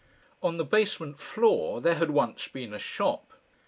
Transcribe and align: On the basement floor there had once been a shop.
On 0.41 0.57
the 0.57 0.65
basement 0.65 1.19
floor 1.19 1.79
there 1.79 1.93
had 1.93 2.09
once 2.09 2.47
been 2.47 2.73
a 2.73 2.79
shop. 2.79 3.33